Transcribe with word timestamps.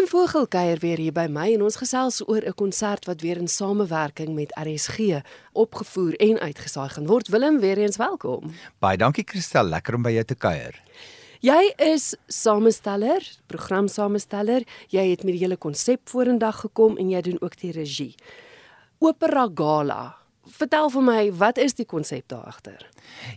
Willem 0.00 0.18
Vogel 0.18 0.46
kuier 0.48 0.78
weer 0.80 0.96
hier 0.96 1.12
by 1.12 1.26
my 1.28 1.42
en 1.52 1.60
ons 1.66 1.74
gesels 1.76 2.22
oor 2.24 2.40
'n 2.40 2.54
konsert 2.56 3.04
wat 3.04 3.20
weer 3.20 3.36
in 3.36 3.48
samewerking 3.48 4.32
met 4.34 4.50
RSG 4.56 5.20
opgevoer 5.52 6.14
en 6.16 6.38
uitgesaai 6.38 6.88
gaan 6.88 7.06
word. 7.06 7.28
Willem, 7.28 7.60
weer 7.60 7.78
eens 7.78 7.96
welkom. 7.96 8.50
Baie 8.78 8.96
dankie 8.96 9.24
Christel, 9.26 9.64
lekker 9.64 9.94
om 9.94 10.02
by 10.02 10.10
jou 10.10 10.24
te 10.24 10.34
kuier. 10.34 10.82
Jy 11.40 11.72
is 11.76 12.16
samesteller, 12.26 13.20
programsamesteller. 13.46 14.62
Jy 14.88 15.10
het 15.10 15.22
met 15.22 15.32
die 15.32 15.44
hele 15.44 15.56
konsep 15.56 16.08
vorendag 16.08 16.60
gekom 16.60 16.96
en 16.96 17.10
jy 17.10 17.20
doen 17.20 17.40
ook 17.40 17.60
die 17.60 17.72
regie. 17.72 18.14
Opera 18.98 19.50
Gala. 19.54 20.19
Vertel 20.44 20.90
vir 20.90 21.02
my, 21.02 21.32
wat 21.32 21.58
is 21.58 21.74
die 21.74 21.84
konsep 21.84 22.28
daar 22.28 22.46
agter? 22.48 22.86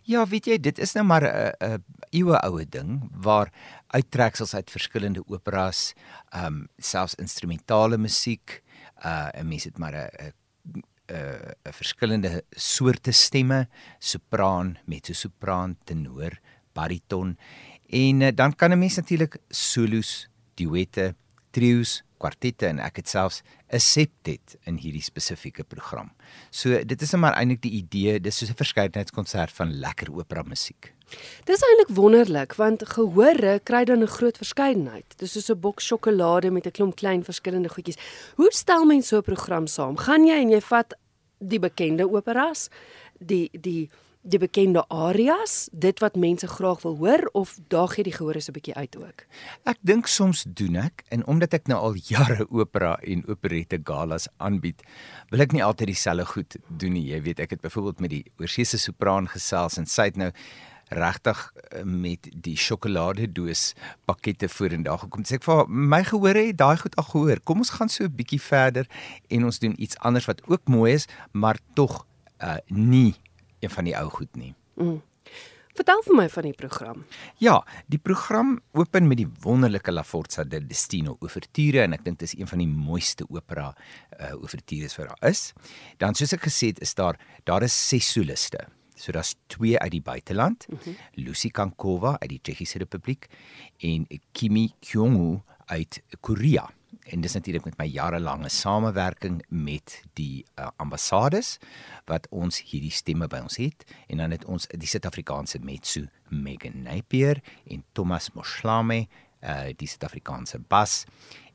Ja, 0.03 0.25
weet 0.27 0.45
jy, 0.47 0.57
dit 0.57 0.79
is 0.79 0.93
nou 0.93 1.05
maar 1.05 1.23
'n 1.23 1.51
'n 1.59 1.83
eeue 2.11 2.37
oue 2.43 2.65
ding 2.65 3.09
waar 3.11 3.51
uittreksels 3.87 4.53
uit 4.55 4.71
verskillende 4.71 5.23
operas, 5.27 5.93
ehm 6.31 6.45
um, 6.45 6.67
selfs 6.77 7.15
instrumentale 7.15 7.97
musiek, 7.97 8.63
uh 9.05 9.29
'n 9.33 9.47
mens 9.47 9.63
het 9.63 9.77
maar 9.77 9.93
'n 9.93 10.09
'n 10.21 10.33
'n 11.65 11.73
verskillende 11.73 12.43
soorte 12.51 13.11
stemme, 13.11 13.67
sopraan, 13.99 14.77
mezzo-sopraan, 14.85 15.77
tenor, 15.83 16.39
bariton 16.73 17.37
En 17.93 18.21
uh, 18.21 18.27
dan 18.35 18.55
kan 18.55 18.71
'n 18.71 18.79
mens 18.79 18.95
natuurlik 18.95 19.37
solos, 19.49 20.29
duette, 20.53 21.15
trio's, 21.49 22.03
kwartette 22.23 22.69
en 22.69 22.79
ek 22.83 23.01
het 23.01 23.11
selfs 23.11 23.43
'n 23.73 23.79
septet 23.79 24.57
in 24.65 24.79
hierdie 24.79 25.03
spesifieke 25.03 25.63
program. 25.63 26.11
So 26.51 26.83
dit 26.83 27.01
is 27.01 27.11
net 27.11 27.21
maar 27.21 27.37
eintlik 27.37 27.61
die 27.61 27.77
idee, 27.83 28.19
dis 28.19 28.37
soos 28.37 28.49
'n 28.49 28.61
verskeidenheidskonsert 28.63 29.51
van 29.51 29.79
lekker 29.79 30.11
opera 30.11 30.43
musiek. 30.43 30.93
Dis 31.45 31.61
eintlik 31.61 31.95
wonderlik 31.95 32.55
want 32.55 32.85
gehore 32.95 33.59
kry 33.63 33.83
dan 33.85 34.01
'n 34.01 34.15
groot 34.17 34.37
verskeidenheid. 34.37 35.05
Dis 35.17 35.31
soos 35.33 35.49
'n 35.49 35.59
boks 35.59 35.85
sjokolade 35.85 36.51
met 36.51 36.65
'n 36.65 36.71
klomp 36.71 36.95
klein 36.95 37.23
verskillende 37.23 37.69
goedjies. 37.69 37.99
Hoe 38.35 38.51
stel 38.51 38.85
mens 38.85 39.07
so 39.07 39.17
'n 39.17 39.23
program 39.23 39.67
saam? 39.67 39.97
Gaan 39.97 40.25
jy 40.25 40.37
en 40.41 40.49
jy 40.49 40.61
vat 40.61 40.93
die 41.39 41.59
bekende 41.59 42.09
operas, 42.09 42.69
die 43.19 43.49
die 43.51 43.89
die 44.23 44.39
bekende 44.39 44.85
arias, 44.87 45.67
dit 45.71 45.99
wat 45.99 46.15
mense 46.15 46.47
graag 46.47 46.81
wil 46.85 46.95
hoor 46.97 47.25
of 47.35 47.57
daag 47.71 47.97
jy 47.99 48.05
die 48.07 48.15
gehoor 48.15 48.39
is 48.39 48.47
'n 48.49 48.55
bietjie 48.55 48.75
uit 48.75 48.95
ook? 48.95 49.25
Ek 49.65 49.77
dink 49.81 50.07
soms 50.07 50.45
doen 50.47 50.75
ek 50.75 51.03
en 51.09 51.25
omdat 51.27 51.53
ek 51.53 51.67
nou 51.67 51.79
al 51.79 51.95
jare 51.95 52.47
opera 52.59 52.97
en 53.03 53.23
operette 53.27 53.79
galas 53.83 54.27
aanbied, 54.37 54.81
wil 55.29 55.41
ek 55.41 55.51
nie 55.51 55.63
altyd 55.63 55.87
dieselfde 55.87 56.25
goed 56.25 56.55
doen 56.67 56.93
nie. 56.93 57.11
Jy 57.11 57.21
weet, 57.21 57.39
ek 57.39 57.49
het 57.49 57.61
byvoorbeeld 57.61 57.99
met 57.99 58.09
die 58.09 58.25
oorseese 58.39 58.77
sopraan 58.77 59.27
gesels 59.27 59.77
en 59.77 59.85
sy 59.85 60.03
het 60.03 60.15
nou 60.15 60.31
regtig 60.87 61.53
eh, 61.71 61.83
met 61.83 62.29
die 62.31 62.55
sjokoladedoos 62.57 63.73
pakkette 64.05 64.47
vorendag 64.49 64.99
gekom. 64.99 65.23
Sê 65.23 65.35
ek 65.35 65.43
vir 65.43 65.67
my 65.67 66.03
gehoor 66.03 66.35
het 66.35 66.57
daai 66.57 66.77
goed 66.77 66.95
al 66.95 67.09
gehoor. 67.11 67.43
Kom 67.43 67.57
ons 67.57 67.75
gaan 67.75 67.89
so 67.89 68.03
'n 68.03 68.15
bietjie 68.15 68.41
verder 68.41 68.87
en 69.29 69.43
ons 69.45 69.59
doen 69.59 69.75
iets 69.77 69.97
anders 69.99 70.25
wat 70.25 70.41
ook 70.47 70.67
mooi 70.67 70.93
is, 70.93 71.07
maar 71.31 71.57
tog 71.73 72.05
uh 72.39 72.57
nie 72.67 73.15
een 73.63 73.73
van 73.73 73.89
die 73.89 73.95
ou 73.97 74.09
goed 74.09 74.35
nie. 74.39 74.53
Mm. 74.79 75.01
Vertel 75.73 76.03
vir 76.05 76.13
my 76.13 76.27
van 76.29 76.45
die 76.45 76.53
program. 76.53 76.99
Ja, 77.41 77.55
die 77.89 77.97
program 77.97 78.59
open 78.77 79.07
met 79.09 79.17
die 79.17 79.29
wonderlike 79.41 79.91
La 79.91 80.03
Forza 80.05 80.43
del 80.45 80.67
Destino 80.69 81.15
ouverture 81.25 81.81
en 81.81 81.95
ek 81.97 82.03
dink 82.05 82.19
dit 82.21 82.27
is 82.27 82.35
een 82.37 82.49
van 82.49 82.61
die 82.61 82.69
mooiste 82.69 83.25
opera 83.25 83.71
uh 84.19 84.35
ouvertures 84.35 84.93
wat 84.99 85.09
daar 85.09 85.31
is. 85.31 85.47
Dan 85.97 86.13
soos 86.13 86.35
ek 86.37 86.45
gesê 86.45 86.69
het, 86.75 86.83
is 86.85 86.93
daar 86.93 87.17
daar 87.49 87.65
is 87.65 87.73
ses 87.73 88.11
soliste. 88.13 88.61
So 88.93 89.11
daar's 89.11 89.33
twee 89.49 89.79
uit 89.79 89.91
die 89.91 90.03
buiteland, 90.05 90.67
mm 90.69 90.77
-hmm. 90.83 90.95
Lucy 91.25 91.49
Kankova 91.49 92.17
uit 92.19 92.29
die 92.29 92.41
Tsjechiese 92.41 92.77
Republiek 92.77 93.25
en 93.81 94.05
Kimi 94.31 94.71
Kyungu 94.79 95.41
uit 95.65 96.03
Korea 96.21 96.69
en 97.11 97.21
dis 97.21 97.35
natuurlik 97.37 97.65
met 97.65 97.77
my 97.79 97.87
jarelange 97.89 98.49
samewerking 98.53 99.41
met 99.49 99.99
die 100.19 100.45
uh, 100.59 100.69
ambassades 100.81 101.57
wat 102.09 102.27
ons 102.31 102.61
hierdie 102.69 102.93
stemme 102.93 103.27
by 103.31 103.43
ons 103.45 103.59
het 103.61 103.85
en 104.07 104.23
dan 104.23 104.35
het 104.35 104.45
ons 104.45 104.67
die 104.71 104.89
Suid-Afrikaanse 104.89 105.61
Metsu 105.63 106.07
Megan 106.29 106.83
Napier 106.87 107.41
en 107.69 107.85
Thomas 107.93 108.31
Moslame 108.37 109.05
uh, 109.05 109.71
die 109.77 109.89
Suid-Afrikaanse 109.89 110.61
bas 110.69 111.03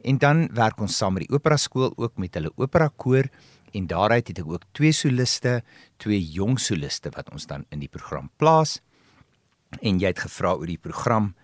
en 0.05 0.19
dan 0.23 0.47
werk 0.55 0.81
ons 0.81 0.97
saam 0.97 1.19
met 1.19 1.27
die 1.27 1.35
opera 1.35 1.59
skool 1.59 1.95
ook 1.97 2.19
met 2.19 2.35
hulle 2.39 2.53
opera 2.57 2.91
koor 2.97 3.31
en 3.77 3.87
daaruit 3.87 4.29
het 4.31 4.41
ek 4.41 4.49
ook 4.49 4.65
twee 4.77 4.93
soliste, 4.97 5.61
twee 6.01 6.21
jong 6.21 6.59
soliste 6.61 7.13
wat 7.17 7.31
ons 7.35 7.49
dan 7.51 7.67
in 7.75 7.83
die 7.83 7.91
program 7.93 8.31
plaas. 8.41 8.79
En 9.85 10.01
jy 10.01 10.13
het 10.13 10.25
gevra 10.25 10.55
oor 10.57 10.69
die 10.69 10.81
program. 10.81 11.35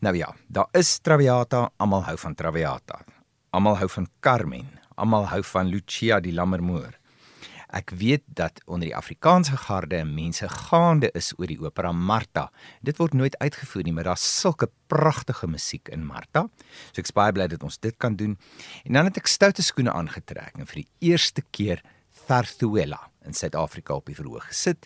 Nou 0.00 0.14
ja, 0.16 0.30
daar 0.48 0.68
is 0.78 0.98
Traviata, 1.04 1.68
almal 1.76 2.06
hou 2.06 2.16
van 2.16 2.34
Traviata. 2.34 3.02
Almal 3.50 3.78
hou 3.80 3.86
van 3.88 4.06
Carmen, 4.20 4.66
almal 5.00 5.24
hou 5.30 5.40
van 5.54 5.70
Lucia 5.72 6.18
die 6.20 6.34
Lammermoor. 6.36 6.98
Ek 7.72 7.94
weet 7.96 8.24
dat 8.36 8.60
onder 8.66 8.90
die 8.90 8.96
Afrikaanse 8.96 9.56
garde 9.56 10.02
mense 10.04 10.48
gaande 10.52 11.08
is 11.16 11.30
oor 11.36 11.48
die 11.48 11.56
opera 11.60 11.92
Martha. 11.92 12.46
Dit 12.84 13.00
word 13.00 13.16
nooit 13.16 13.36
uitgevoer 13.40 13.86
nie, 13.86 13.94
maar 13.96 14.10
daar's 14.10 14.24
sulke 14.24 14.68
pragtige 14.92 15.48
musiek 15.48 15.88
in 15.92 16.04
Martha. 16.04 16.46
So 16.92 17.00
ek 17.00 17.08
is 17.08 17.16
baie 17.16 17.32
bly 17.32 17.46
dat 17.48 17.64
ons 17.64 17.80
dit 17.80 17.96
kan 17.96 18.16
doen. 18.20 18.36
En 18.84 19.00
dan 19.00 19.08
het 19.08 19.20
ek 19.20 19.32
stoute 19.32 19.64
skoene 19.64 19.96
aangetrek 19.96 20.60
en 20.60 20.68
vir 20.68 20.82
die 20.82 21.12
eerste 21.12 21.44
keer 21.48 21.80
Zarzuela 22.26 23.00
in 23.24 23.36
Suid-Afrika 23.36 23.96
op 23.96 24.08
die 24.08 24.16
verhoog 24.16 24.50
gesit 24.50 24.84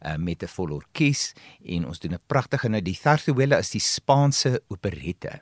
uh, 0.00 0.16
met 0.16 0.42
'n 0.42 0.48
vol 0.48 0.80
orkes 0.80 1.34
en 1.64 1.84
ons 1.84 2.00
doen 2.00 2.16
'n 2.16 2.24
pragtige 2.26 2.68
nou 2.68 2.80
die 2.80 2.96
Zarzuela 2.96 3.58
is 3.58 3.70
die 3.70 3.84
Spaanse 3.84 4.62
operette 4.68 5.40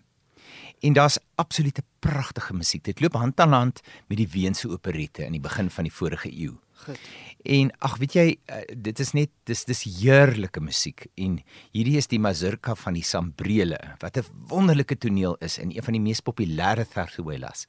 en 0.87 0.93
daar's 0.93 1.19
absolute 1.35 1.83
pragtige 1.99 2.55
musiek. 2.55 2.85
Dit 2.85 3.01
loop 3.01 3.13
hand 3.19 3.41
aan 3.41 3.53
hand 3.53 3.81
met 4.07 4.19
die 4.19 4.29
Weense 4.31 4.69
operette 4.71 5.25
in 5.25 5.35
die 5.35 5.43
begin 5.43 5.71
van 5.71 5.89
die 5.89 5.93
vorige 5.93 6.31
eeu. 6.31 6.55
Goed. 6.85 7.01
En 7.47 7.71
ag 7.87 7.97
weet 8.03 8.15
jy 8.17 8.25
uh, 8.35 8.59
dit 8.75 9.01
is 9.01 9.13
net 9.15 9.31
dis 9.49 9.63
dis 9.69 9.83
heerlike 10.01 10.61
musiek 10.61 11.07
en 11.15 11.39
hierdie 11.75 11.97
is 12.01 12.09
die 12.11 12.19
mazurka 12.21 12.75
van 12.79 12.97
die 12.99 13.05
Sambrele 13.07 13.79
wat 14.03 14.19
'n 14.19 14.27
wonderlike 14.51 14.99
toneel 14.99 15.37
is 15.41 15.59
en 15.59 15.71
een 15.71 15.83
van 15.83 15.95
die 15.95 16.03
mees 16.03 16.21
populêre 16.21 16.85
zarzuelas. 16.93 17.67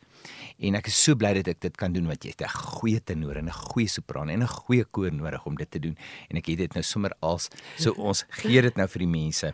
En 0.59 0.75
ek 0.75 0.87
is 0.87 1.03
so 1.03 1.15
bly 1.15 1.33
dat 1.33 1.47
ek 1.47 1.61
dit 1.61 1.77
kan 1.77 1.93
doen 1.93 2.07
want 2.07 2.23
jy 2.23 2.31
het 2.31 2.41
'n 2.41 2.57
goeie 2.79 2.99
tenor 2.99 3.37
en 3.37 3.47
'n 3.47 3.61
goeie 3.71 3.87
sopraan 3.87 4.29
en 4.29 4.43
'n 4.43 4.47
goeie 4.47 4.85
koor 4.85 5.11
nodig 5.11 5.45
om 5.45 5.55
dit 5.55 5.71
te 5.71 5.79
doen 5.79 5.97
en 6.29 6.37
ek 6.37 6.45
het 6.47 6.57
dit 6.57 6.73
nou 6.73 6.83
sommer 6.83 7.11
als 7.21 7.49
so 7.77 7.91
ons 7.91 8.25
gee 8.29 8.61
dit 8.61 8.75
nou 8.75 8.87
vir 8.87 8.99
die 8.99 9.07
mense. 9.07 9.53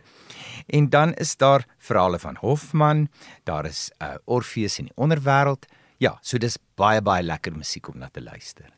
En 0.66 0.88
dan 0.88 1.14
is 1.14 1.36
daar 1.36 1.66
verhale 1.78 2.18
van 2.18 2.36
Hofman, 2.36 3.08
daar 3.44 3.66
is 3.66 3.90
uh, 4.00 4.16
Orpheus 4.24 4.78
in 4.78 4.86
die 4.86 4.96
onderwêreld. 4.96 5.66
Ja, 5.98 6.18
so 6.22 6.38
dis 6.38 6.58
baie 6.76 7.00
baie 7.00 7.22
lekker 7.22 7.52
musiek 7.52 7.88
om 7.88 7.98
na 7.98 8.08
te 8.08 8.20
luister. 8.20 8.70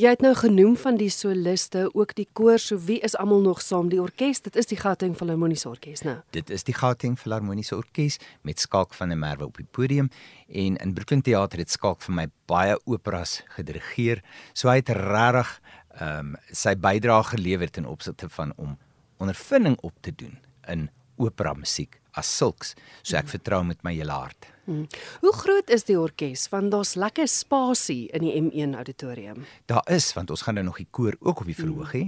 Jy 0.00 0.08
het 0.08 0.22
nou 0.24 0.30
genoem 0.32 0.72
van 0.80 0.96
die 0.96 1.10
soliste, 1.12 1.82
ook 1.92 2.14
die 2.16 2.24
koor, 2.32 2.56
so 2.56 2.80
wie 2.86 2.96
is 3.04 3.12
almal 3.20 3.42
nog 3.44 3.58
saam 3.60 3.90
die 3.92 3.98
orkes? 4.00 4.38
Dit 4.40 4.54
is 4.56 4.70
die 4.70 4.78
Gauteng 4.80 5.12
Filharmoniese 5.18 5.68
Orkees, 5.68 6.00
nou. 6.06 6.14
Dit 6.32 6.48
is 6.48 6.64
die 6.64 6.72
Gauteng 6.72 7.18
Filharmoniese 7.20 7.76
Orkees 7.76 8.16
met 8.40 8.60
Skalk 8.60 8.96
van 8.96 9.12
der 9.12 9.20
Merwe 9.20 9.50
op 9.50 9.60
die 9.60 9.66
podium 9.68 10.08
en 10.48 10.78
in 10.80 10.94
Brooklyn 10.96 11.20
Theater 11.20 11.60
het 11.60 11.74
Skalk 11.74 12.00
vir 12.06 12.16
my 12.22 12.24
baie 12.48 12.78
operas 12.88 13.42
gedirigeer. 13.52 14.24
So 14.56 14.72
hy 14.72 14.78
het 14.80 14.94
regtig 14.96 15.52
ehm 16.00 16.32
um, 16.32 16.34
sy 16.48 16.72
bydrae 16.72 17.28
gelewer 17.34 17.68
ten 17.68 17.84
opsigte 17.84 18.32
van 18.32 18.56
om 18.56 18.78
ondervinding 19.20 19.76
op 19.84 19.92
te 20.00 20.16
doen 20.16 20.38
in 20.72 20.88
opera 21.22 21.54
musiek 21.54 22.00
as 22.18 22.28
sulks. 22.28 22.74
So 23.02 23.16
ek 23.16 23.30
vertrou 23.32 23.62
met 23.64 23.80
my 23.86 23.94
hele 23.96 24.12
hart. 24.12 24.48
Hmm. 24.66 24.86
Hoe 25.24 25.32
groot 25.34 25.70
is 25.74 25.86
die 25.88 25.96
orkes? 25.98 26.46
Want 26.52 26.70
daar's 26.70 26.94
lekker 26.94 27.26
spasie 27.28 28.06
in 28.14 28.26
die 28.26 28.34
M1 28.38 28.76
auditorium. 28.78 29.42
Daar 29.66 29.86
is, 29.90 30.12
want 30.14 30.30
ons 30.30 30.44
gaan 30.46 30.60
nou 30.60 30.68
nog 30.68 30.78
die 30.78 30.90
koor 30.90 31.16
ook 31.20 31.42
op 31.42 31.50
die 31.50 31.58
verhoog 31.58 31.94
hê. 31.96 32.04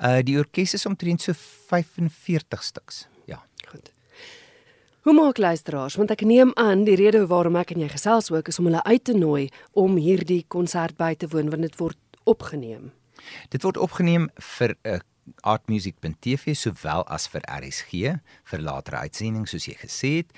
Uh 0.00 0.20
die 0.24 0.38
orkes 0.40 0.74
is 0.78 0.86
omtrent 0.88 1.26
so 1.26 1.36
45 1.36 2.62
stuks. 2.64 3.06
Ja. 3.28 3.42
Goed. 3.68 3.92
Hoe 5.04 5.14
maak 5.16 5.38
luisteraars? 5.38 5.96
Want 5.96 6.12
ek 6.12 6.24
neem 6.28 6.54
aan 6.60 6.84
die 6.84 6.96
rede 6.96 7.26
waarom 7.28 7.56
ek 7.60 7.74
en 7.74 7.84
jy 7.84 7.90
gesels 7.92 8.30
ook 8.32 8.48
is 8.48 8.58
om 8.60 8.70
hulle 8.70 8.82
uit 8.84 9.04
te 9.04 9.16
nooi 9.16 9.48
om 9.72 9.96
hierdie 10.00 10.44
konsert 10.48 10.96
by 11.00 11.14
te 11.16 11.28
woon 11.32 11.52
want 11.52 11.64
dit 11.64 11.76
word 11.80 11.98
opgeneem. 12.28 12.90
Dit 13.52 13.64
word 13.64 13.80
opgeneem 13.80 14.28
vir 14.56 14.76
'n 14.84 14.94
uh, 14.94 15.00
artmusic.tv 15.42 16.54
sowel 16.54 17.04
as 17.08 17.28
vir 17.28 17.42
RSG 17.48 18.16
vir 18.52 18.64
latere 18.64 18.96
uitsending 19.06 19.48
soos 19.48 19.68
jy 19.68 19.76
gesê 19.80 20.16
het. 20.20 20.32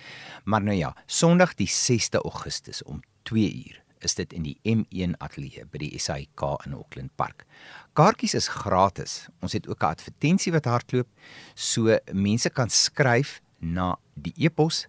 Maar 0.45 0.63
nou 0.63 0.77
ja, 0.77 0.95
Sondag 1.07 1.55
die 1.55 1.69
6de 1.69 2.19
Augustus 2.25 2.83
om 2.83 3.03
2 3.23 3.65
uur 3.67 3.83
is 4.03 4.15
dit 4.19 4.33
in 4.33 4.43
die 4.43 4.59
M1 4.67 5.15
ateljee 5.23 5.65
by 5.71 5.79
die 5.79 5.99
SAIK 5.99 6.43
in 6.67 6.75
Auckland 6.75 7.17
Park. 7.17 7.47
Kaartjies 7.95 8.35
is 8.35 8.49
gratis. 8.51 9.29
Ons 9.41 9.53
het 9.53 9.69
ook 9.69 9.83
'n 9.83 9.87
advertensie 9.95 10.53
wat 10.53 10.65
hardloop 10.65 11.09
so 11.55 11.99
mense 12.13 12.51
kan 12.51 12.71
skryf 12.71 13.41
na 13.61 13.97
die 14.15 14.33
e-pos 14.37 14.87